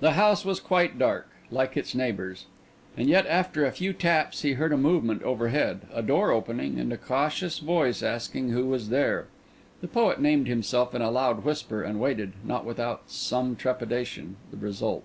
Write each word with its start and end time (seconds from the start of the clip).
The 0.00 0.12
house 0.12 0.42
was 0.42 0.58
quite 0.58 0.98
dark, 0.98 1.28
like 1.50 1.76
its 1.76 1.94
neighbours; 1.94 2.46
and 2.96 3.10
yet 3.10 3.26
after 3.26 3.62
a 3.66 3.70
few 3.72 3.92
taps, 3.92 4.40
he 4.40 4.52
heard 4.54 4.72
a 4.72 4.78
movement 4.78 5.22
overhead, 5.22 5.82
a 5.92 6.00
door 6.00 6.30
opening, 6.30 6.78
and 6.80 6.90
a 6.94 6.96
cautious 6.96 7.58
voice 7.58 8.02
asking 8.02 8.52
who 8.52 8.64
was 8.64 8.88
there. 8.88 9.26
The 9.82 9.88
poet 9.88 10.18
named 10.18 10.48
himself 10.48 10.94
in 10.94 11.02
a 11.02 11.10
loud 11.10 11.44
whisper, 11.44 11.82
and 11.82 12.00
waited, 12.00 12.32
not 12.42 12.64
without 12.64 13.10
some 13.10 13.54
trepidation, 13.54 14.36
the 14.50 14.56
result. 14.56 15.04